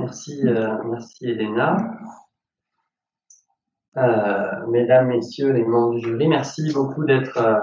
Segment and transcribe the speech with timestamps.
[0.00, 1.76] Merci, euh, merci Elena.
[3.98, 7.58] Euh, mesdames, messieurs les membres du jury, merci beaucoup d'être, euh,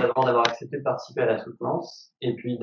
[0.00, 2.58] d'avoir accepté de participer à la soutenance et puis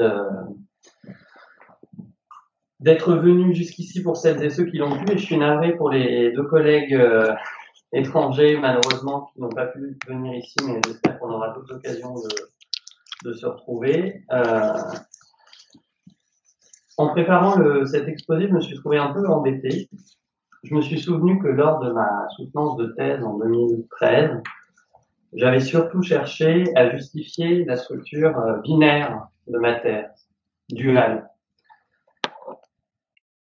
[2.80, 5.12] d'être venu jusqu'ici pour celles et ceux qui l'ont pu.
[5.12, 6.98] Et je suis navré pour les deux collègues
[7.92, 12.16] étrangers, malheureusement, qui n'ont pas pu venir ici, mais j'espère qu'on aura d'autres occasions
[13.24, 14.24] de, se retrouver.
[16.98, 17.56] En préparant
[17.86, 19.90] cet exposé, je me suis trouvé un peu embêté.
[20.64, 24.42] Je me suis souvenu que lors de ma soutenance de thèse en 2013,
[25.34, 30.28] j'avais surtout cherché à justifier la structure euh, binaire de ma thèse,
[30.70, 31.30] duale.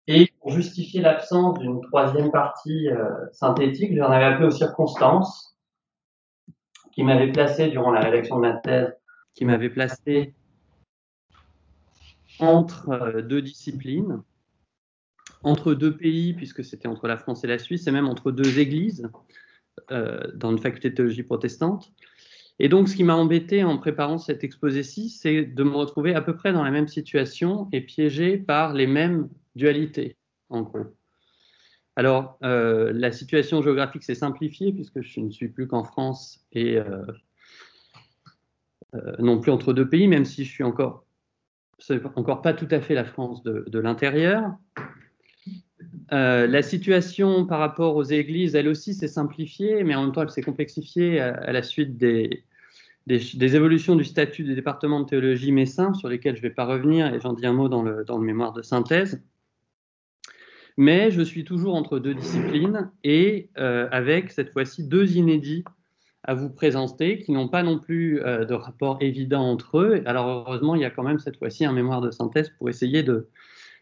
[0.08, 5.58] Et pour justifier l'absence d'une troisième partie euh, synthétique, j'en avais appelé aux circonstances
[6.94, 8.94] qui m'avaient placé durant la rédaction de ma thèse,
[9.34, 10.36] qui m'avaient placé
[12.40, 14.22] entre euh, deux disciplines,
[15.44, 18.59] entre deux pays, puisque c'était entre la France et la Suisse, et même entre deux
[18.59, 19.09] églises,
[19.92, 21.92] euh, dans une faculté de théologie protestante.
[22.59, 26.22] Et donc, ce qui m'a embêté en préparant cet exposé-ci, c'est de me retrouver à
[26.22, 30.17] peu près dans la même situation et piégé par les mêmes dualités,
[30.50, 30.86] en gros.
[31.95, 36.80] Alors, euh, la situation géographique s'est simplifiée puisque je ne suis plus qu'en France et
[39.17, 41.04] non plus entre deux pays, même si je suis encore
[41.80, 44.56] c'est encore pas tout à fait la France de, l'intérieur.
[46.12, 50.22] Euh, la situation par rapport aux églises, elle aussi, s'est simplifiée, mais en même temps,
[50.22, 52.44] elle s'est complexifiée à, la suite des,
[53.08, 57.14] évolutions du statut des départements de théologie messin, sur lesquels je ne vais pas revenir,
[57.14, 59.22] et j'en dis un mot dans le, dans le mémoire de synthèse.
[60.78, 65.64] Mais je suis toujours entre deux disciplines et euh, avec cette fois-ci deux inédits
[66.24, 70.04] à vous présenter qui n'ont pas non plus euh, de rapport évident entre eux.
[70.06, 73.04] Alors heureusement, il y a quand même cette fois-ci un mémoire de synthèse pour essayer
[73.04, 73.30] de,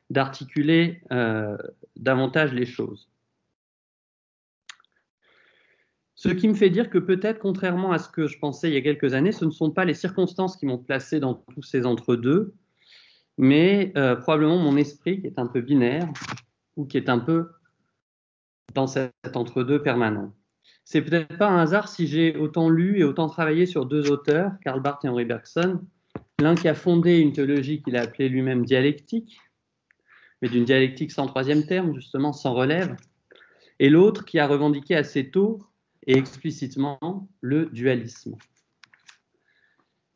[0.09, 1.58] d'articuler euh,
[1.95, 3.09] davantage les choses.
[6.16, 8.78] Ce qui me fait dire que peut-être, contrairement à ce que je pensais il y
[8.78, 11.85] a quelques années, ce ne sont pas les circonstances qui m'ont placé dans tous ces
[11.85, 12.53] entre-deux,
[13.38, 16.07] mais euh, probablement mon esprit qui est un peu binaire
[16.75, 17.50] ou qui est un peu
[18.75, 20.34] dans cet entre-deux permanent.
[20.84, 24.52] C'est peut-être pas un hasard si j'ai autant lu et autant travaillé sur deux auteurs,
[24.64, 25.81] Karl Barth et Henri Bergson,
[26.40, 29.40] l'un qui a fondé une théologie qu'il a appelée lui-même dialectique,
[30.42, 32.96] mais d'une dialectique sans troisième terme, justement sans relève,
[33.80, 35.59] et l'autre qui a revendiqué assez tôt
[36.08, 38.36] et explicitement le dualisme.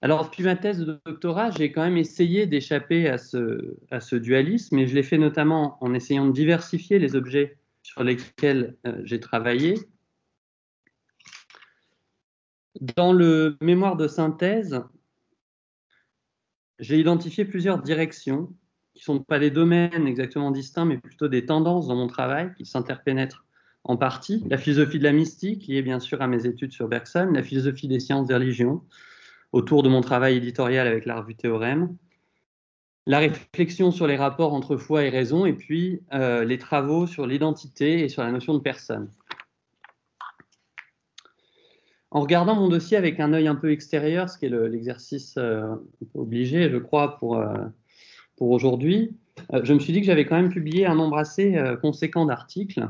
[0.02, 4.88] Alors, depuis ma thèse de doctorat, j'ai quand même essayé d'échapper à ce, dualisme, et
[4.88, 9.76] je l'ai fait notamment en essayant de diversifier les objets sur lesquels euh, j'ai travaillé.
[12.81, 14.81] Dans le mémoire de synthèse,
[16.80, 18.53] j'ai identifié plusieurs directions
[18.94, 22.53] qui ne sont pas des domaines exactement distincts, mais plutôt des tendances dans mon travail
[22.56, 23.46] qui s'interpénètrent
[23.84, 24.44] en partie.
[24.50, 27.88] La philosophie de la mystique, liée bien sûr à mes études sur Bergson, la philosophie
[27.88, 28.84] des sciences des religions,
[29.52, 31.96] autour de mon travail éditorial avec la revue Théorème,
[33.08, 37.28] la réflexion sur les rapports entre foi et raison, et puis euh, les travaux sur
[37.28, 39.09] l'identité et sur la notion de personne.
[42.11, 45.75] En regardant mon dossier avec un œil un peu extérieur, ce qui est l'exercice euh,
[46.13, 47.66] obligé, je crois, pour, euh,
[48.38, 49.17] pour aujourd'hui,
[49.53, 52.88] euh, je me suis dit que j'avais quand même publié un nombre assez conséquent d'articles.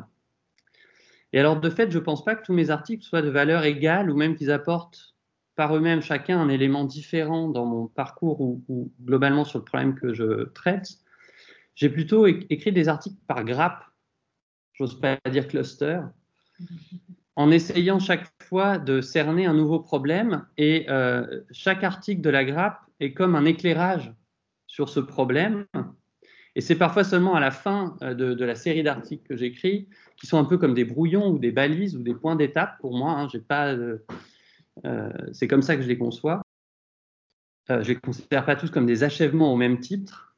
[1.33, 3.63] Et alors, de fait, je ne pense pas que tous mes articles soient de valeur
[3.63, 5.15] égale ou même qu'ils apportent
[5.55, 9.95] par eux-mêmes chacun un élément différent dans mon parcours ou, ou, globalement sur le problème
[9.95, 10.89] que je traite.
[11.73, 13.83] J'ai plutôt écrit des articles par grappe,
[14.73, 16.01] j'ose pas dire cluster,
[17.35, 20.45] en essayant chaque fois de cerner un nouveau problème.
[20.57, 24.13] Et euh, chaque article de la grappe est comme un éclairage
[24.67, 25.65] sur ce problème.
[26.55, 30.27] Et c'est parfois seulement à la fin euh, de, la série d'articles que j'écris qui
[30.27, 33.11] sont un peu comme des brouillons ou des balises ou des points d'étape pour moi.
[33.11, 33.27] Hein,
[34.85, 36.41] euh, c'est comme ça que je les conçois.
[37.67, 40.35] Je ne les considère pas tous comme des achèvements au même titre.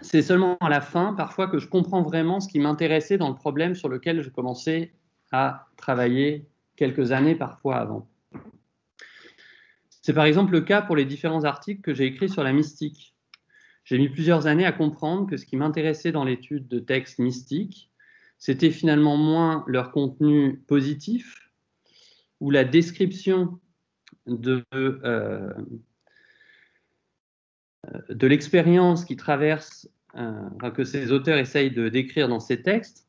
[0.00, 3.34] C'est seulement à la fin, parfois, que je comprends vraiment ce qui m'intéressait dans le
[3.34, 4.94] problème sur lequel je commençais
[5.32, 6.46] à travailler
[6.76, 8.08] quelques années parfois avant.
[10.02, 13.14] C'est par exemple le cas pour les différents articles que j'ai écrits sur la mystique.
[13.84, 17.90] J'ai mis plusieurs années à comprendre que ce qui m'intéressait dans l'étude de textes mystiques,
[18.38, 21.50] c'était finalement moins leur contenu positif
[22.40, 23.58] ou la description
[24.26, 25.52] de, euh,
[28.22, 33.07] l'expérience qui traverse, euh, que ces auteurs essayent de décrire dans ces textes,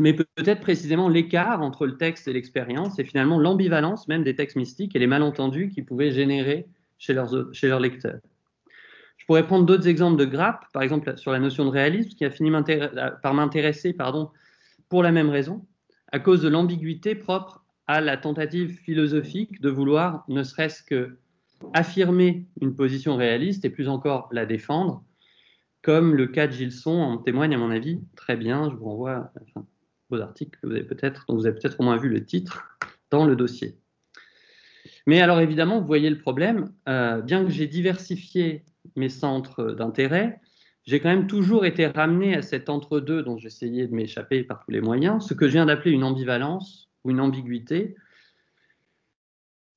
[0.00, 4.56] mais peut-être précisément l'écart entre le texte et l'expérience et finalement l'ambivalence même des textes
[4.56, 6.66] mystiques et les malentendus qu'ils pouvaient générer
[6.98, 8.20] chez leurs, lecteurs
[9.30, 12.32] pourrais prendre d'autres exemples de grappes, par exemple sur la notion de réalisme, qui a
[12.32, 12.50] fini
[13.22, 14.28] par m'intéresser pardon,
[14.88, 15.64] pour la même raison,
[16.10, 21.16] à cause de l'ambiguïté propre à la tentative philosophique de vouloir ne serait-ce que
[21.74, 25.04] affirmer une position réaliste et plus encore la défendre,
[25.80, 28.68] comme le cas de Gilson en témoigne à mon avis très bien.
[28.68, 29.64] Je vous renvoie enfin,
[30.12, 32.78] aux articles que vous avez peut-être, dont vous avez peut-être au moins vu le titre
[33.10, 33.78] dans le dossier.
[35.06, 38.64] Mais alors évidemment, vous voyez le problème, euh, bien que j'ai diversifié
[38.96, 40.40] mes centres d'intérêt,
[40.86, 44.70] j'ai quand même toujours été ramené à cet entre-deux dont j'essayais de m'échapper par tous
[44.70, 47.96] les moyens, ce que je viens d'appeler une ambivalence ou une ambiguïté,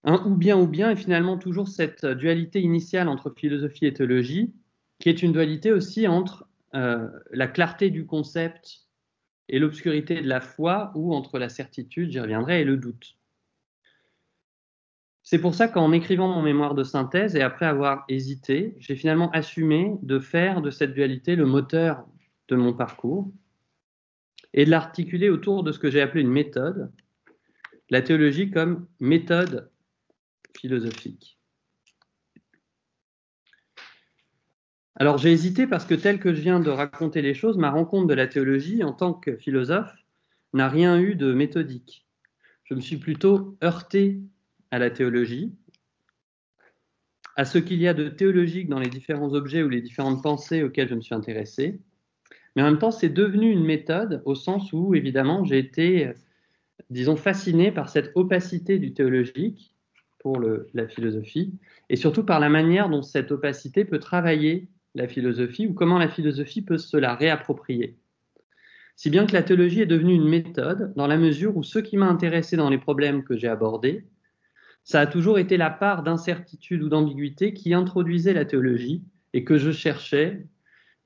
[0.04, 4.54] un ou bien ou bien, et finalement toujours cette dualité initiale entre philosophie et théologie,
[5.00, 8.83] qui est une dualité aussi entre euh, la clarté du concept
[9.54, 13.20] et l'obscurité de la foi, ou entre la certitude, j'y reviendrai, et le doute.
[15.22, 19.30] C'est pour ça qu'en écrivant mon mémoire de synthèse et après avoir hésité, j'ai finalement
[19.30, 22.04] assumé de faire de cette dualité le moteur
[22.48, 23.32] de mon parcours
[24.56, 26.92] et de l'articuler autour de ce que j'ai appelé une méthode,
[27.92, 29.70] la théologie comme méthode
[30.58, 31.38] philosophique.
[34.96, 38.08] Alors j'ai hésité parce que tel que je viens de raconter les choses, ma rencontre
[38.08, 39.94] de la théologie en tant que philosophe
[40.54, 42.06] n'a rien eu de méthodique.
[42.64, 44.22] Je me suis plutôt heurté
[44.70, 45.54] à la théologie,
[47.36, 50.62] à ce qu'il y a de théologique dans les différents objets ou les différentes pensées
[50.62, 51.80] auxquelles je me suis intéressé.
[52.56, 56.12] Mais en même temps, c'est devenu une méthode au sens où, évidemment, j'ai été,
[56.92, 59.74] disons, fasciné par cette opacité du théologique
[60.20, 61.54] pour la philosophie,
[61.90, 66.10] et surtout par la manière dont cette opacité peut travailler la philosophie ou comment la
[66.10, 67.98] philosophie peut se la réapproprier.
[68.96, 71.98] Si bien que la théologie est devenue une méthode dans la mesure où ce qui
[71.98, 74.06] m'a intéressé dans les problèmes que j'ai abordés,
[74.84, 79.04] ça a toujours été la part d'incertitude ou d'ambiguïté qui introduisait la théologie
[79.34, 80.46] et que je cherchais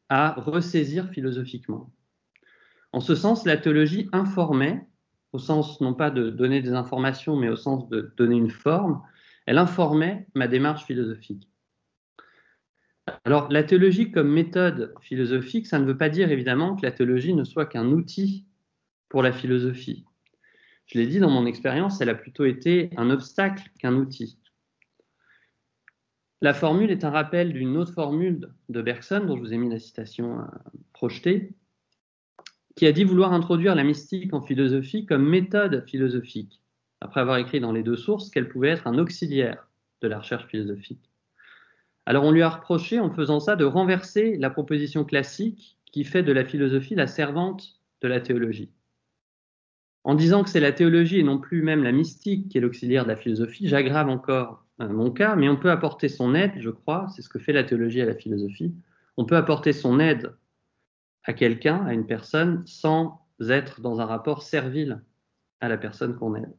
[0.10, 1.92] à ressaisir philosophiquement.
[2.92, 4.86] En ce sens, la théologie informait,
[5.32, 9.02] au sens non pas de donner des informations, mais au sens de donner une forme,
[9.46, 11.50] elle informait ma démarche philosophique.
[13.24, 17.34] Alors, la théologie comme méthode philosophique, ça ne veut pas dire évidemment que la théologie
[17.34, 18.46] ne soit qu'un outil
[19.10, 20.06] pour la philosophie.
[20.88, 24.38] Je l'ai dit, dans mon expérience, elle a plutôt été un obstacle qu'un outil.
[26.42, 29.70] La formule est un rappel d'une autre formule de Bergson, dont je vous ai mis
[29.70, 30.44] la citation euh,
[30.94, 31.56] projetée,
[32.76, 36.62] qui a dit vouloir introduire la mystique en philosophie comme méthode philosophique,
[37.02, 39.68] après avoir écrit dans les deux sources qu'elle pouvait être un auxiliaire
[40.02, 41.10] de la recherche philosophique.
[42.08, 46.24] Alors on lui a reproché en faisant ça de renverser la proposition classique qui fait
[46.24, 48.72] de la philosophie la servante de la théologie.
[50.06, 53.04] En disant que c'est la théologie et non plus même la mystique qui est l'auxiliaire
[53.04, 56.70] de la philosophie, j'aggrave encore euh, mon cas, mais on peut apporter son aide, je
[56.70, 58.74] crois, c'est ce que fait la théologie à la philosophie,
[59.18, 60.34] on peut apporter son aide
[61.26, 63.20] à quelqu'un, à une personne, sans
[63.50, 65.02] être dans un rapport servile
[65.60, 66.56] à la personne qu'on aide.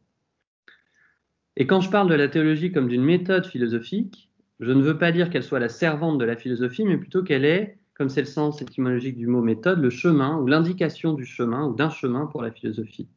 [1.56, 4.27] Et quand je parle de la théologie comme d'une méthode philosophique,
[4.60, 7.44] je ne veux pas dire qu'elle soit la servante de la philosophie, mais plutôt qu'elle
[7.44, 11.66] est, comme c'est le sens étymologique du mot méthode, le chemin ou l'indication du chemin
[11.66, 13.08] ou d'un chemin pour la philosophie.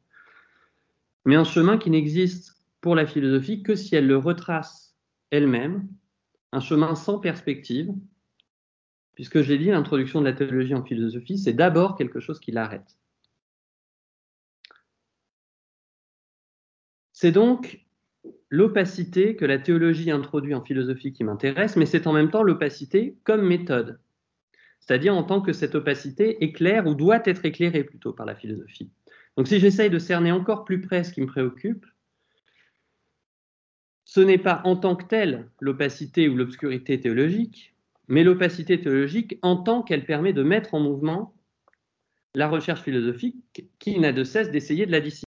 [1.26, 4.96] Mais un chemin qui n'existe pour la philosophie que si elle le retrace
[5.30, 5.88] elle-même,
[6.52, 7.94] un chemin sans perspective,
[9.14, 12.98] puisque j'ai dit, l'introduction de la théologie en philosophie, c'est d'abord quelque chose qui l'arrête.
[17.14, 17.86] C'est donc
[18.52, 23.16] l'opacité que la théologie introduit en philosophie qui m'intéresse, mais c'est en même temps l'opacité
[23.24, 24.00] comme méthode,
[24.82, 28.92] c'est-à-dire en tant que cette opacité éclaire ou doit être éclairée plutôt par la philosophie.
[29.38, 31.86] Donc si j'essaye de cerner encore plus près ce qui me préoccupe,
[34.04, 37.74] ce n'est pas en tant que telle l'opacité ou l'obscurité théologique,
[38.10, 41.34] mais l'opacité théologique en tant qu'elle permet de mettre en mouvement
[42.36, 45.31] la recherche philosophique qui n'a de cesse d'essayer de la dissiper.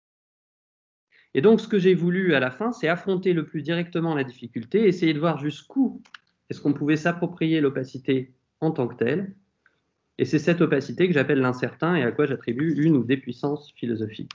[1.33, 4.23] Et donc, ce que j'ai voulu à la fin, c'est affronter le plus directement la
[4.23, 6.01] difficulté, essayer de voir jusqu'où
[6.49, 9.35] est-ce qu'on pouvait s'approprier l'opacité en tant que telle.
[10.19, 13.71] Et c'est cette opacité que j'appelle l'incertain et à quoi j'attribue une ou des puissances
[13.75, 14.31] philosophiques.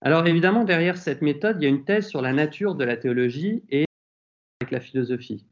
[0.00, 2.96] Alors évidemment, derrière cette méthode, il y a une thèse sur la nature de la
[2.96, 3.86] théologie et
[4.60, 5.44] avec la philosophie.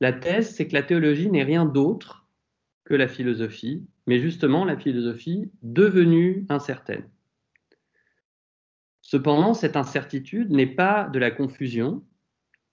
[0.00, 2.26] La thèse, c'est que la théologie n'est rien d'autre
[2.84, 7.04] que la philosophie, mais justement la philosophie devenue incertaine.
[9.10, 12.04] Cependant, cette incertitude n'est pas de la confusion,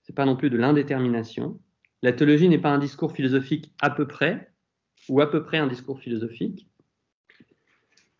[0.02, 1.58] c'est pas non plus de l'indétermination.
[2.02, 4.52] La théologie n'est pas un discours philosophique à peu près,
[5.08, 6.68] ou à peu près un discours philosophique.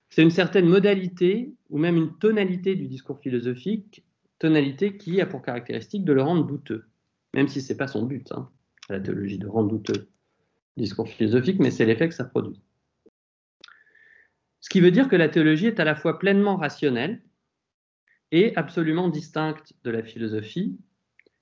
[0.09, 4.03] C'est une certaine modalité, ou même une tonalité du discours philosophique,
[4.39, 6.87] tonalité qui a pour caractéristique de le rendre douteux,
[7.35, 8.33] même si ce n'est pas son but.
[8.33, 8.49] Hein.
[8.89, 10.09] La théologie de rend douteux
[10.79, 12.63] discours philosophique, mais c'est l'effet que ça produit.
[14.61, 17.21] Ce qui veut dire que la théologie est à la fois pleinement rationnelle
[18.57, 20.79] absolument distincte de la philosophie,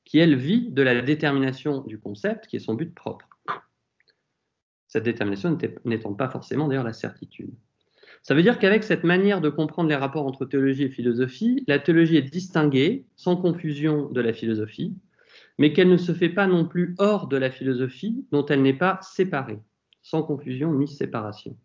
[0.05, 3.29] qui elle vit de la détermination du concept, qui est son but propre.
[4.89, 7.53] Cette détermination n'étant pas forcément d'ailleurs la certitude.
[8.23, 11.79] Ça veut dire qu'avec cette manière de comprendre les rapports entre théologie et philosophie, la
[11.79, 14.95] théologie est distinguée, sans confusion, de la philosophie,
[15.59, 18.73] mais qu'elle ne se fait pas non plus hors de la philosophie, dont elle n'est
[18.73, 19.59] pas séparée,
[20.03, 21.57] sans confusion ni séparation.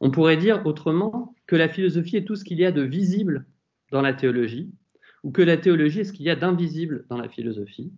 [0.00, 3.46] On pourrait dire autrement que la philosophie est tout ce qu'il y a de visible
[3.94, 4.72] dans la théologie,
[5.22, 7.92] ou que la théologie est ce qu'il y a d'invisible dans la philosophie?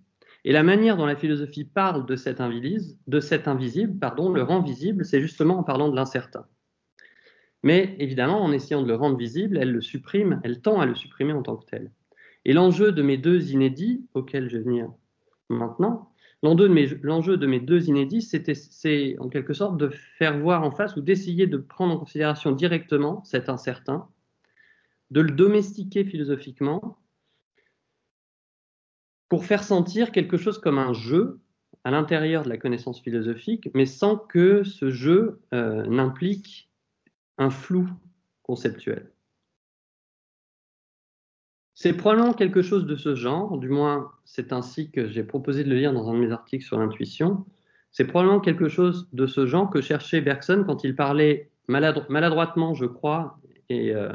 [0.44, 4.42] Et la manière dont la philosophie parle de cet invisible, de cet invisible pardon, le
[4.42, 6.44] rend visible, c'est justement en parlant de l'incertain.
[7.62, 10.94] Mais évidemment, en essayant de le rendre visible, elle le supprime, elle tend à le
[10.94, 11.90] supprimer en tant que tel.
[12.44, 14.92] Et l'enjeu de mes deux inédits, auxquels je vais venir
[15.48, 16.10] maintenant,
[16.42, 19.88] l'enjeu de, mes, deux inédits, c'est en quelque sorte de
[20.18, 24.06] faire voir en face ou d'essayer de prendre en considération directement cet incertain,
[25.10, 26.98] de le domestiquer philosophiquement
[29.28, 31.40] pour faire sentir quelque chose comme un jeu
[31.84, 36.70] à l'intérieur de la connaissance philosophique, mais sans que ce jeu euh, n'implique
[37.38, 37.88] un flou
[38.42, 39.12] conceptuel.
[41.74, 45.68] C'est probablement quelque chose de ce genre, du moins c'est ainsi que j'ai proposé de
[45.68, 47.44] le lire dans un de mes articles sur l'intuition.
[47.92, 52.86] C'est probablement quelque chose de ce genre que cherchait Bergson quand il parlait maladroitement, je
[52.86, 54.10] crois, et euh,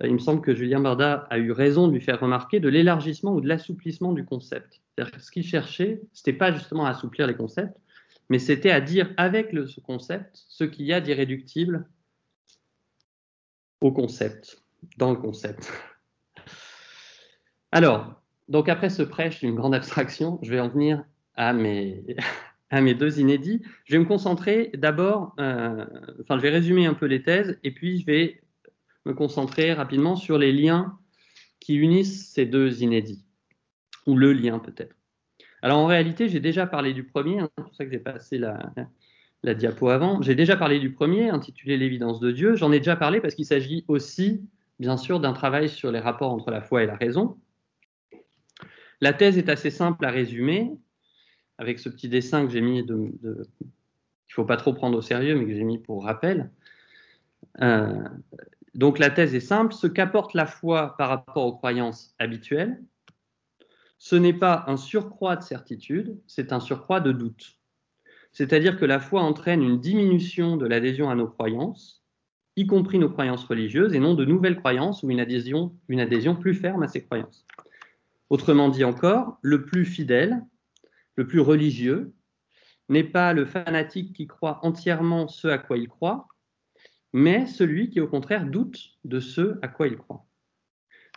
[0.00, 3.34] il me semble que Julien Barda a eu raison de lui faire remarquer de l'élargissement
[3.34, 4.80] ou de l'assouplissement du concept.
[4.94, 7.76] C'est-à-dire que ce qu'il cherchait, ce n'était pas justement à assouplir les concepts,
[8.30, 11.86] mais c'était à dire avec ce concept ce qu'il y a d'irréductible
[13.80, 14.62] au concept,
[14.96, 15.70] dans le concept.
[17.72, 22.04] Alors, donc après ce prêche d'une grande abstraction, je vais en venir à mes,
[22.70, 23.62] à mes deux inédits.
[23.84, 25.84] Je vais me concentrer d'abord, euh,
[26.20, 28.41] enfin je vais résumer un peu les thèses et puis je vais
[29.06, 30.98] me concentrer rapidement sur les liens
[31.60, 33.24] qui unissent ces deux inédits,
[34.06, 34.96] ou le lien peut-être.
[35.62, 38.38] Alors en réalité, j'ai déjà parlé du premier, hein, c'est pour ça que j'ai passé
[38.38, 40.20] la, diapo avant.
[40.22, 42.56] J'ai déjà parlé du premier, intitulé L'évidence de Dieu.
[42.56, 44.42] J'en ai déjà parlé parce qu'il s'agit aussi,
[44.80, 47.38] bien sûr, d'un travail sur les rapports entre la foi et la raison.
[49.00, 50.72] La thèse est assez simple à résumer,
[51.58, 53.12] avec ce petit dessin que j'ai mis, de,
[54.32, 56.50] il ne faut pas trop prendre au sérieux, mais que j'ai mis pour rappel.
[57.60, 58.02] Euh,
[58.74, 62.82] donc la thèse est simple, ce qu'apporte la foi par rapport aux croyances habituelles,
[63.98, 67.58] ce n'est pas un surcroît de certitude, c'est un surcroît de doute.
[68.32, 72.02] C'est-à-dire que la foi entraîne une diminution de l'adhésion à nos croyances,
[72.56, 76.34] y compris nos croyances religieuses, et non de nouvelles croyances ou une adhésion, une adhésion
[76.34, 77.46] plus ferme à ces croyances.
[78.30, 80.42] Autrement dit encore, le plus fidèle,
[81.16, 82.14] le plus religieux,
[82.88, 86.26] n'est pas le fanatique qui croit entièrement ce à quoi il croit,
[87.12, 90.26] mais celui qui au contraire doute de ce à quoi il croit.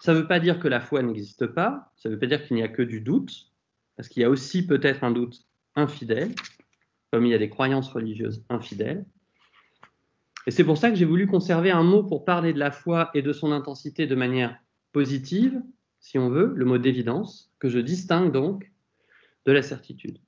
[0.02, 2.46] Ça ne veut pas dire que la foi n'existe pas, ça ne veut pas dire
[2.46, 3.52] qu'il n'y a que du doute,
[3.96, 6.34] parce qu'il y a aussi peut-être un doute infidèle,
[7.12, 9.06] comme il y a des croyances religieuses infidèles.
[10.48, 13.10] Et c'est pour ça que j'ai voulu conserver un mot pour parler de la foi
[13.14, 14.60] et de son intensité de manière
[14.92, 15.62] positive,
[16.00, 18.72] si on veut, le mot d'évidence, que je distingue donc
[19.46, 20.20] de la certitude.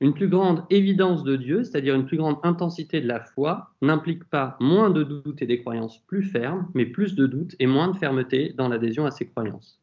[0.00, 4.24] Une plus grande évidence de Dieu, c'est-à-dire une plus grande intensité de la foi, n'implique
[4.24, 7.88] pas moins de doutes et des croyances plus fermes, mais plus de doutes et moins
[7.88, 9.80] de fermeté dans l'adhésion à ces croyances.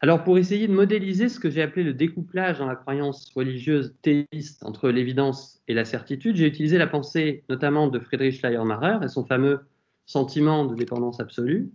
[0.00, 3.96] Alors pour essayer de modéliser ce que j'ai appelé le découplage dans la croyance religieuse
[4.00, 9.08] théiste entre l'évidence et la certitude, j'ai utilisé la pensée notamment de Friedrich Schleiermacher et
[9.08, 9.60] son fameux
[10.06, 11.72] sentiment de dépendance absolue,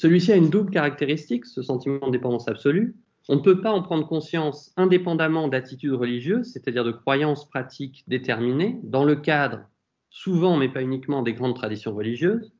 [0.00, 2.96] celui-ci a une double caractéristique, ce sentiment de dépendance absolue.
[3.32, 8.80] On ne peut pas en prendre conscience indépendamment d'attitudes religieuses, c'est-à-dire de croyances pratiques déterminées,
[8.82, 9.60] dans le cadre,
[10.08, 12.52] souvent mais pas uniquement, des grandes traditions religieuses.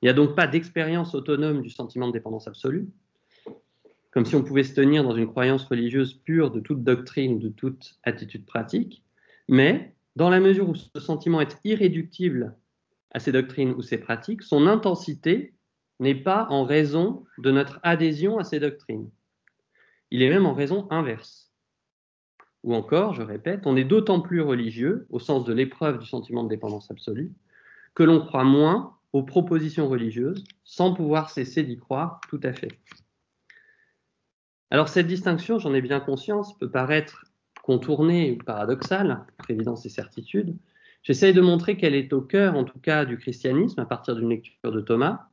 [0.00, 2.88] Il n'y a donc pas d'expérience autonome du sentiment de dépendance absolue,
[4.12, 7.50] comme si on pouvait se tenir dans une croyance religieuse pure de toute doctrine, de
[7.50, 9.04] toute attitude pratique,
[9.46, 12.56] mais dans la mesure où ce sentiment est irréductible
[13.10, 15.52] à ces doctrines ou ces pratiques, son intensité
[16.00, 19.10] n'est pas en raison de notre adhésion à ces doctrines.
[20.14, 21.50] Il est même en raison inverse.
[22.64, 26.44] Ou encore, je répète, on est d'autant plus religieux, au sens de l'épreuve du sentiment
[26.44, 27.32] de dépendance absolue,
[27.94, 32.78] que l'on croit moins aux propositions religieuses, sans pouvoir cesser d'y croire tout à fait.
[34.70, 37.24] Alors cette distinction, j'en ai bien conscience, peut paraître
[37.62, 40.54] contournée ou paradoxale, entre évidence et certitude.
[41.02, 44.28] J'essaye de montrer qu'elle est au cœur, en tout cas, du christianisme, à partir d'une
[44.28, 45.30] lecture de Thomas,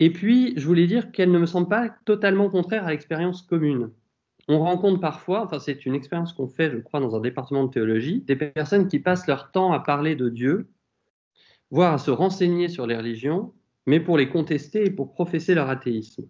[0.00, 3.90] Et puis, je voulais dire qu'elle ne me semble pas totalement contraire à l'expérience commune.
[4.48, 7.70] On rencontre parfois, enfin c'est une expérience qu'on fait, je crois, dans un département de
[7.70, 10.68] théologie, des personnes qui passent leur temps à parler de Dieu,
[11.70, 13.52] voire à se renseigner sur les religions,
[13.86, 16.26] mais pour les contester et pour professer leur athéisme.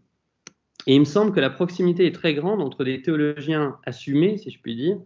[0.86, 4.50] Et il me semble que la proximité est très grande entre des théologiens assumés, si
[4.50, 4.98] je puis dire,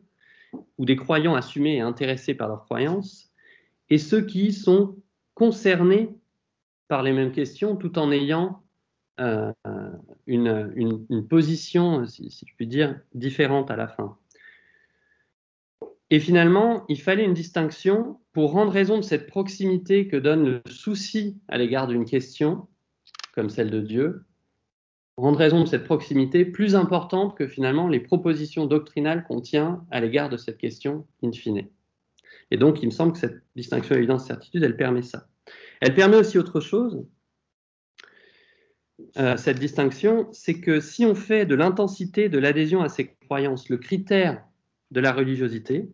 [0.79, 3.31] ou des croyants assumés et intéressés par leurs croyances,
[3.91, 4.97] et ceux qui sont
[5.35, 6.11] concernés
[6.95, 8.63] par les mêmes questions tout en ayant
[9.19, 9.51] euh,
[10.29, 14.17] une, position, si, je puis dire, différente à la fin.
[16.11, 20.63] Et finalement, il fallait une distinction pour rendre raison de cette proximité que donne le
[20.71, 22.69] souci à l'égard d'une question,
[23.35, 24.23] comme celle de Dieu,
[25.17, 29.99] rendre raison de cette proximité plus importante que finalement les propositions doctrinales qu'on tient à
[29.99, 31.67] l'égard de cette question in fine.
[32.53, 35.27] Et donc, il me semble que cette distinction évidence-certitude, elle permet ça.
[35.85, 37.05] Elle permet aussi autre chose,
[39.19, 43.69] euh, cette distinction, c'est que si on fait de l'intensité de l'adhésion à ces croyances
[43.69, 44.43] le critère
[44.93, 45.91] de la religiosité,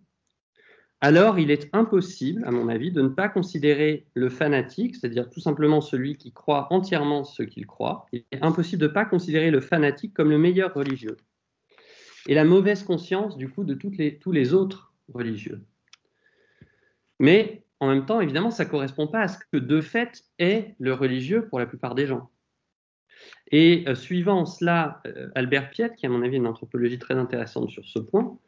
[1.01, 5.41] alors il est impossible, à mon avis, de ne pas considérer le fanatique, c'est-à-dire tout
[5.41, 9.51] simplement celui qui croit entièrement ce qu'il croit, il est impossible de ne pas considérer
[9.51, 11.17] le fanatique comme le meilleur religieux.
[12.29, 15.63] Et la mauvaise conscience, du coup, de tous les autres religieux.
[17.19, 20.75] Mais en même temps, évidemment, ça ne correspond pas à ce que de fait est
[20.79, 22.31] le religieux pour la plupart des gens.
[23.51, 27.71] Et euh, suivant cela, euh, Albert Piet, qui à mon avis une anthropologie très intéressante
[27.71, 28.39] sur ce point,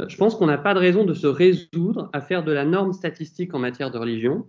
[0.00, 2.64] euh, je pense qu'on n'a pas de raison de se résoudre à faire de la
[2.64, 4.48] norme statistique en matière de religion.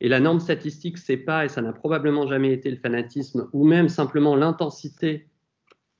[0.00, 3.64] Et la norme statistique, c'est pas, et ça n'a probablement jamais été le fanatisme, ou
[3.64, 5.28] même simplement l'intensité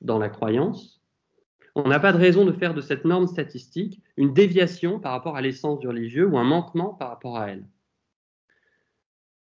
[0.01, 1.04] dans la croyance.
[1.75, 5.37] On n'a pas de raison de faire de cette norme statistique une déviation par rapport
[5.37, 7.67] à l'essence du religieux ou un manquement par rapport à elle.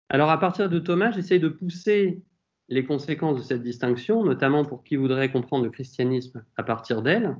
[0.09, 2.23] Alors à partir de Thomas, j'essaye de pousser
[2.69, 7.37] les conséquences de cette distinction, notamment pour qui voudrait comprendre le christianisme à partir d'elle.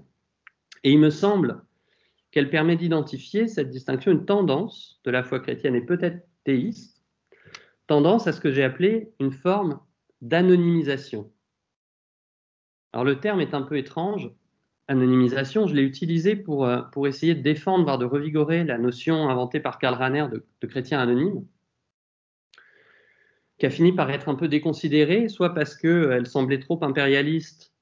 [0.83, 1.63] Et il me semble
[2.31, 7.01] qu'elle permet d'identifier cette distinction, une tendance de la foi chrétienne et peut-être théiste,
[7.87, 9.79] tendance à ce que j'ai appelé une forme
[10.21, 11.31] d'anonymisation.
[12.93, 14.31] Alors le terme est un peu étrange,
[14.89, 19.29] anonymisation, je l'ai utilisé pour, euh, pour essayer de défendre, voire de revigorer la notion
[19.29, 21.45] inventée par Karl Rahner de, de chrétien anonyme
[23.59, 27.73] qui a fini par être un peu déconsidérée, soit parce qu'elle semblait trop impérialiste,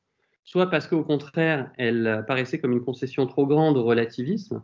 [0.44, 4.62] soit parce qu'au contraire, elle paraissait comme une concession trop grande au relativisme.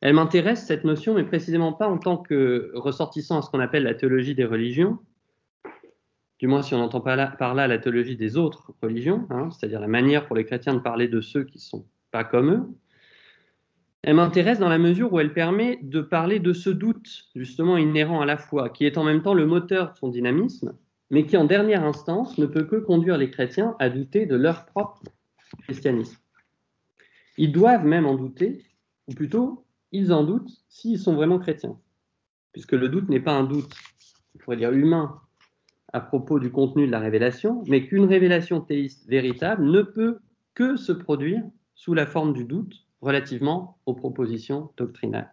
[0.00, 3.84] Elle m'intéresse, cette notion, mais précisément pas en tant que ressortissant à ce qu'on appelle
[3.84, 4.98] la théologie des religions,
[6.44, 9.88] du moins si on entend par là, la théologie des autres religions, hein, c'est-à-dire la
[9.88, 12.68] manière pour les chrétiens de parler de ceux qui ne sont pas comme eux,
[14.02, 18.20] elle m'intéresse dans la mesure où elle permet de parler de ce doute, justement inhérent
[18.20, 20.76] à la foi, qui est en même temps le moteur de son dynamisme,
[21.10, 24.66] mais qui en dernière instance ne peut que conduire les chrétiens à douter de leur
[24.66, 25.00] propre
[25.62, 26.18] christianisme.
[27.38, 28.66] Ils doivent même en douter,
[29.08, 31.78] ou plutôt, ils en doutent s'ils sont vraiment chrétiens,
[32.52, 33.72] puisque le doute n'est pas un doute,
[34.34, 35.22] on pourrait dire humain,
[35.94, 40.18] à propos du contenu de la révélation, mais qu'une révélation théiste véritable ne peut
[40.54, 41.44] que se produire
[41.76, 45.32] sous la forme du doute relativement aux propositions doctrinales.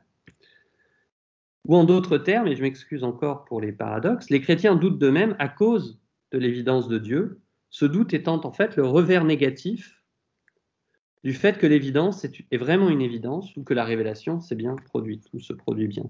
[1.67, 5.35] Ou en d'autres termes, et je m'excuse encore pour les paradoxes, les chrétiens doutent d'eux-mêmes
[5.39, 5.99] à cause
[6.31, 10.03] de l'évidence de Dieu, ce doute étant en fait le revers négatif
[11.23, 15.27] du fait que l'évidence est, vraiment une évidence ou que la révélation s'est bien produite
[15.33, 16.05] ou se produit bien.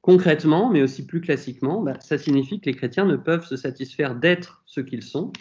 [0.00, 4.14] Concrètement, mais aussi plus classiquement, bah, ça signifie que les chrétiens ne peuvent se satisfaire
[4.14, 5.32] d'être ce qu'ils sont,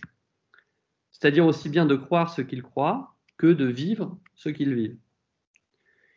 [1.12, 4.98] c'est-à-dire aussi bien de croire ce qu'ils croient que de vivre ce qu'ils vivent.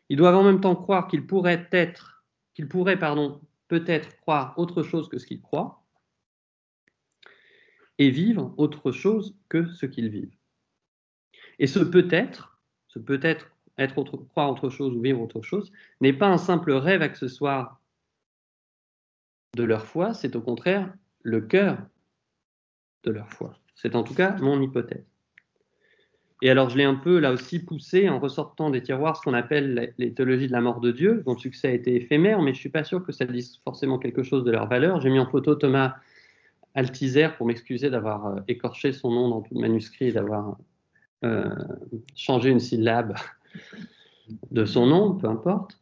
[0.09, 2.25] Ils doivent en même temps croire qu'ils pourraient être,
[2.55, 5.85] qu'ils pourraient, pardon, peut-être croire autre chose que ce qu'ils croient,
[7.99, 10.37] et vivre autre chose que ce qu'ils vivent.
[11.59, 16.29] Et ce peut-être, ce peut-être être croire autre chose ou vivre autre chose, n'est pas
[16.29, 17.80] un simple rêve accessoire
[19.57, 21.79] de leur foi, c'est au contraire le cœur
[23.05, 23.55] de leur foi.
[23.75, 25.05] C'est en tout cas mon hypothèse.
[26.43, 29.35] Et alors, je l'ai un peu, là aussi, poussé en ressortant des tiroirs ce qu'on
[29.35, 32.53] appelle les théologies de la mort de Dieu, dont le succès a été éphémère, mais
[32.53, 35.01] je ne suis pas sûr que ça dise forcément quelque chose de leur valeur.
[35.03, 35.97] J'ai mis en photo Thomas
[36.75, 40.57] Altizer pour m'excuser d'avoir euh, écorché son nom dans tout le manuscrit et d'avoir
[41.25, 41.45] euh,
[42.15, 43.15] changé une syllabe
[44.51, 45.79] de son nom, peu importe.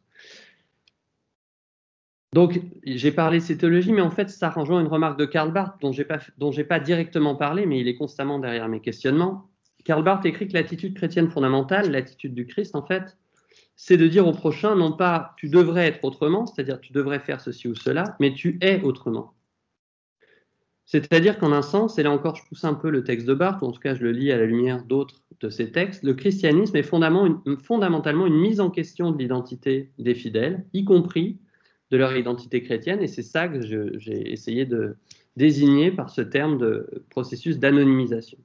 [2.33, 5.51] Donc, j'ai parlé de ces théologies, mais en fait, ça rejoint une remarque de Karl
[5.51, 9.49] Barth dont je n'ai pas directement parlé, mais il est constamment derrière mes questionnements
[9.85, 13.17] Karl Barth écrit que l'attitude chrétienne fondamentale, l'attitude du Christ en fait,
[13.75, 17.41] c'est de dire au prochain non pas tu devrais être autrement, c'est-à-dire tu devrais faire
[17.41, 19.33] ceci ou cela, mais tu es autrement.
[20.85, 23.61] C'est-à-dire qu'en un sens, et là encore je pousse un peu le texte de Barthes,
[23.61, 26.13] ou en tout cas je le lis à la lumière d'autres de ses textes, le
[26.13, 31.39] christianisme est fondamentalement une mise en question de l'identité des fidèles, y compris
[31.91, 34.97] de leur identité chrétienne, et c'est ça que j'ai essayé de
[35.35, 38.37] désigner par ce terme de processus d'anonymisation.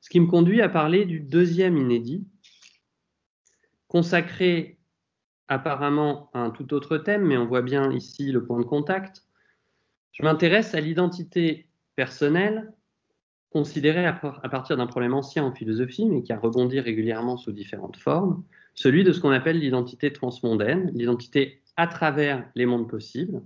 [0.00, 2.26] Ce qui me conduit à parler du deuxième inédit,
[3.88, 4.78] consacré
[5.48, 9.24] apparemment à un tout autre thème, mais on voit bien ici le point de contact,
[10.12, 12.72] je m'intéresse à l'identité personnelle
[13.50, 17.96] considérée à, partir d'un problème ancien en philosophie, mais qui a rebondi régulièrement sous différentes
[17.96, 18.44] formes,
[18.76, 23.42] celui de ce qu'on appelle l'identité transmondaine, l'identité à travers les mondes possibles,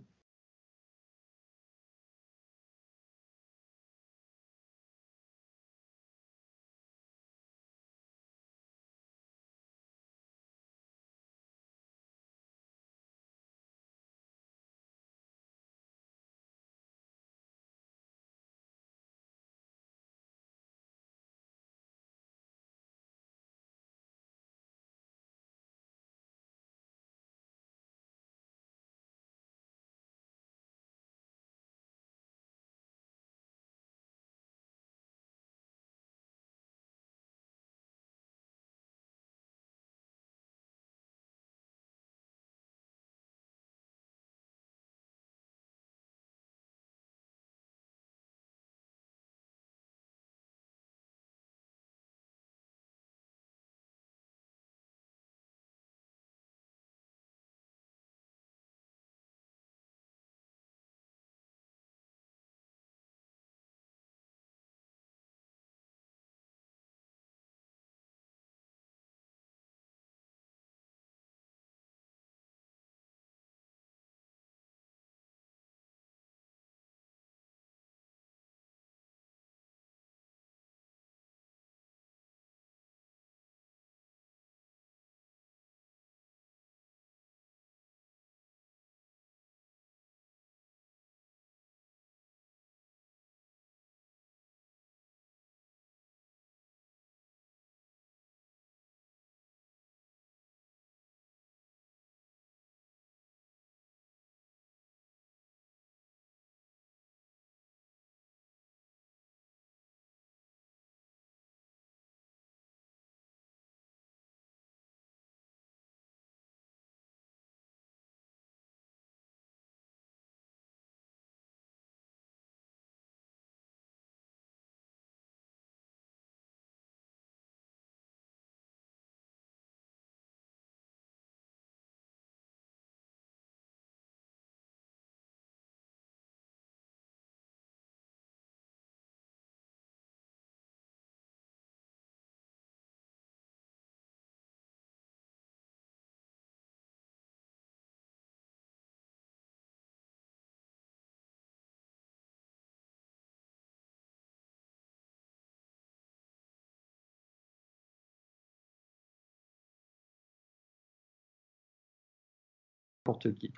[163.19, 163.53] qui.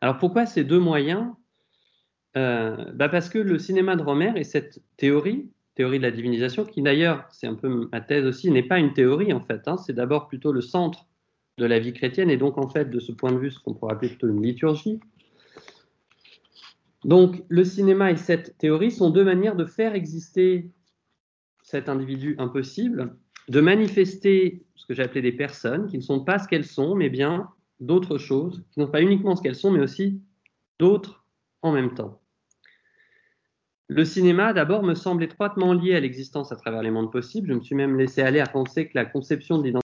[0.00, 1.32] Alors pourquoi ces deux moyens?
[2.36, 6.64] Euh, bah Parce que le cinéma de Romer et cette théorie, théorie de la divinisation,
[6.64, 9.76] qui d'ailleurs, c'est un peu ma thèse aussi, n'est pas une théorie en fait, hein,
[9.76, 11.06] c'est d'abord plutôt le centre
[11.58, 13.74] de la vie chrétienne et donc en fait de ce point de vue ce qu'on
[13.74, 15.00] pourrait appeler plutôt une liturgie.
[17.04, 20.70] Donc le cinéma et cette théorie sont deux manières de faire exister
[21.62, 23.16] cet individu impossible,
[23.48, 26.94] de manifester ce que j'ai appelé des personnes qui ne sont pas ce qu'elles sont,
[26.94, 27.48] mais bien
[27.82, 30.22] d'autres choses, qui n'ont pas uniquement ce qu'elles sont, mais aussi
[30.78, 31.24] d'autres
[31.62, 32.20] en même temps.
[33.88, 37.48] Le cinéma, d'abord, me semble étroitement lié à l'existence à travers les mondes possibles.
[37.48, 39.88] Je me suis même laissé aller à penser que la conception de l'identité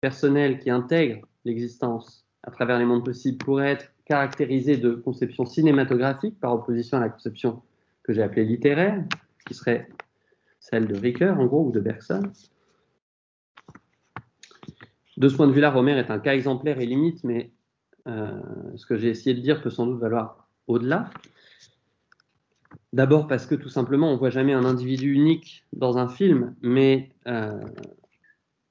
[0.00, 6.40] personnelle qui intègre l'existence à travers les mondes possibles pourrait être caractérisée de conception cinématographique
[6.40, 7.62] par opposition à la conception
[8.02, 9.04] que j'ai appelée littéraire,
[9.46, 9.88] qui serait
[10.58, 12.22] celle de Ricoeur, en gros, ou de Bergson.
[15.18, 17.50] De ce point de vue-là, Romer est un cas exemplaire et limite, mais
[18.06, 18.40] euh,
[18.76, 21.10] ce que j'ai essayé de dire peut sans doute valoir au-delà.
[22.92, 26.54] D'abord parce que tout simplement, on ne voit jamais un individu unique dans un film,
[26.62, 27.60] mais euh,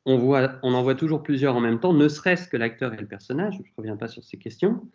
[0.06, 0.16] on,
[0.64, 3.56] on en voit toujours plusieurs en même temps, ne serait-ce que l'acteur et le personnage.
[3.56, 4.90] Je ne reviens pas sur ces questions.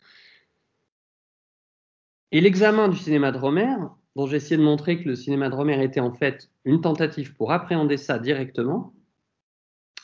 [2.30, 3.76] Et l'examen du cinéma de Romer,
[4.16, 7.34] dont j'ai essayé de montrer que le cinéma de Romer était en fait une tentative
[7.34, 8.94] pour appréhender ça directement,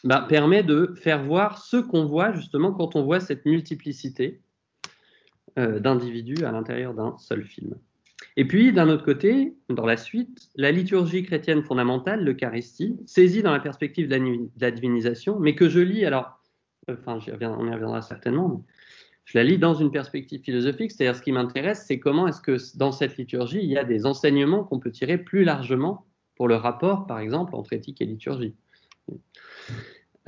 [0.04, 4.40] bah, permet de faire voir ce qu'on voit justement quand on voit cette multiplicité
[5.58, 7.74] euh, d'individus à l'intérieur d'un seul film.
[8.36, 13.52] Et puis, d'un autre côté, dans la suite, la liturgie chrétienne fondamentale, l'Eucharistie, saisie dans
[13.52, 16.40] la perspective de la divinisation, mais que je lis, alors,
[16.88, 18.62] enfin, on y reviendra certainement, mais
[19.24, 22.56] je la lis dans une perspective philosophique, c'est-à-dire ce qui m'intéresse, c'est comment est-ce que
[22.78, 26.06] dans cette liturgie, il y a des enseignements qu'on peut tirer plus largement
[26.36, 28.54] pour le rapport, par exemple, entre éthique et liturgie.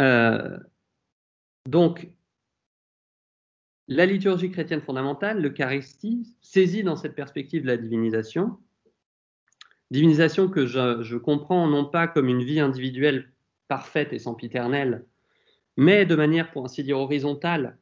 [0.00, 0.58] Euh,
[1.66, 2.08] donc,
[3.88, 8.56] la liturgie chrétienne fondamentale, l'Eucharistie, saisie dans cette perspective de la divinisation,
[9.90, 13.32] divinisation que je, comprends non pas comme une vie individuelle
[13.68, 15.04] parfaite et sempiternelle,
[15.76, 17.78] mais de manière, pour ainsi dire, horizontale,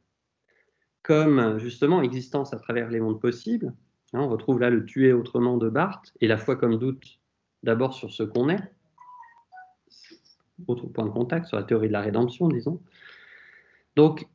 [1.03, 3.73] comme justement existence à travers les mondes possibles.
[4.13, 7.19] Hein, on retrouve là le tuer autrement de Barthes et la foi comme doute
[7.63, 8.63] d'abord sur ce qu'on est.
[10.67, 12.81] Autre point de contact sur la théorie de la rédemption, disons.
[13.95, 14.27] Donc,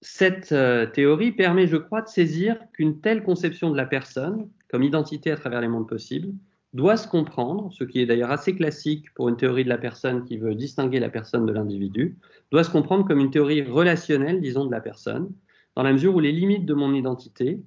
[0.00, 4.82] cette euh, théorie permet, je crois, de saisir qu'une telle conception de la personne, comme
[4.82, 6.32] identité à travers les mondes possibles,
[6.72, 10.24] doit se comprendre, ce qui est d'ailleurs assez classique pour une théorie de la personne
[10.24, 12.16] qui veut distinguer la personne de l'individu,
[12.50, 15.30] doit se comprendre comme une théorie relationnelle, disons, de la personne,
[15.76, 17.62] dans la mesure où les limites de mon identité,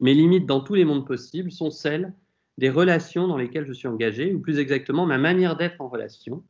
[0.00, 2.12] mes limites dans tous les mondes possibles, sont celles
[2.58, 6.42] des relations dans lesquelles je suis engagé, ou plus exactement ma manière d'être en relation,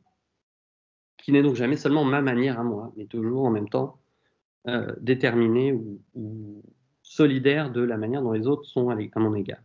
[1.17, 3.99] qui n'est donc jamais seulement ma manière à moi, mais toujours en même temps
[4.67, 6.01] euh, déterminé ou,
[7.03, 9.61] solidaire de la manière dont les autres sont à, mon égard.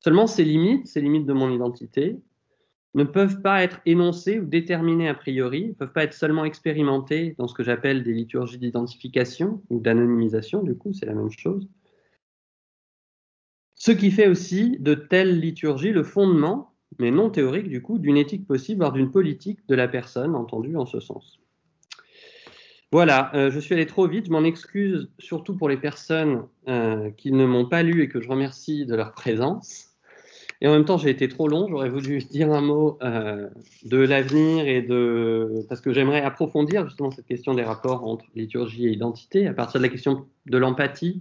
[0.00, 2.16] Seulement, ces limites, ces limites de mon identité,
[2.94, 7.34] ne peuvent pas être énoncées ou déterminées a priori, ne peuvent pas être seulement expérimentées
[7.38, 11.68] dans ce que j'appelle des liturgies d'identification ou d'anonymisation, du coup, c'est la même chose.
[13.84, 18.16] Ce qui fait aussi de telles liturgies le fondement, mais non théorique du coup, d'une
[18.16, 21.40] éthique possible, voire d'une politique de la personne, entendue en ce sens.
[22.92, 27.10] Voilà, euh, je suis allé trop vite, je m'en excuse surtout pour les personnes euh,
[27.10, 29.88] qui ne m'ont pas lu et que je remercie de leur présence.
[30.60, 33.48] Et en même temps, j'ai été trop long, j'aurais voulu dire un mot euh,
[33.82, 35.66] de l'avenir et de...
[35.68, 39.80] parce que j'aimerais approfondir justement cette question des rapports entre liturgie et identité à partir
[39.80, 41.20] de la question de l'empathie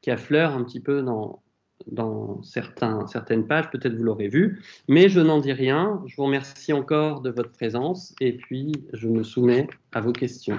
[0.00, 1.42] qui affleure un petit peu dans,
[1.86, 6.02] dans certaines pages, peut-être vous l'aurez vu, mais je n'en dis rien.
[6.06, 10.58] Je vous remercie encore de votre présence et puis je me soumets à vos questions.